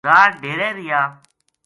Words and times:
رات 0.09 0.31
ڈیرے 0.41 0.69
رہیا 0.77 1.01